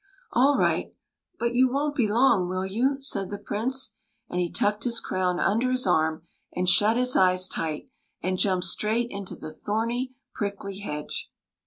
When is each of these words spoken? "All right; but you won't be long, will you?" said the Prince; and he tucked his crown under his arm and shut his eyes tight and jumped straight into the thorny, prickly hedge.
"All 0.33 0.57
right; 0.57 0.95
but 1.37 1.53
you 1.53 1.71
won't 1.71 1.93
be 1.93 2.07
long, 2.07 2.47
will 2.49 2.65
you?" 2.65 2.99
said 3.01 3.29
the 3.29 3.37
Prince; 3.37 3.97
and 4.29 4.39
he 4.39 4.49
tucked 4.49 4.83
his 4.83 4.99
crown 4.99 5.39
under 5.39 5.69
his 5.69 5.85
arm 5.85 6.23
and 6.51 6.67
shut 6.67 6.97
his 6.97 7.15
eyes 7.15 7.47
tight 7.47 7.87
and 8.19 8.39
jumped 8.39 8.65
straight 8.65 9.11
into 9.11 9.35
the 9.35 9.53
thorny, 9.53 10.15
prickly 10.33 10.79
hedge. 10.79 11.29